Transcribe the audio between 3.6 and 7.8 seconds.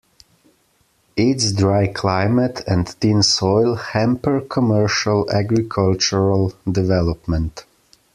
hamper commercial agricultural development.